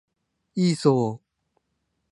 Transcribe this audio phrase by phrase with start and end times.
[0.55, 1.61] イーソー